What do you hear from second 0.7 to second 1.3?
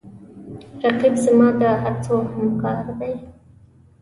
رقیب